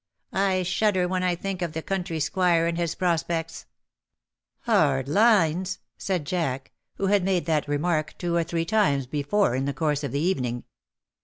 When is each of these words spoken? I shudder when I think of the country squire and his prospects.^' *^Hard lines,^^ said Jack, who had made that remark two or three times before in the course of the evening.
I 0.33 0.63
shudder 0.63 1.07
when 1.07 1.21
I 1.21 1.35
think 1.35 1.61
of 1.61 1.73
the 1.73 1.83
country 1.83 2.19
squire 2.19 2.65
and 2.65 2.75
his 2.75 2.95
prospects.^' 2.95 3.67
*^Hard 4.67 5.07
lines,^^ 5.07 5.77
said 5.95 6.25
Jack, 6.25 6.71
who 6.95 7.05
had 7.05 7.23
made 7.23 7.45
that 7.45 7.67
remark 7.67 8.17
two 8.17 8.35
or 8.35 8.43
three 8.43 8.65
times 8.65 9.05
before 9.05 9.53
in 9.53 9.65
the 9.65 9.75
course 9.75 10.03
of 10.03 10.11
the 10.11 10.19
evening. 10.19 10.63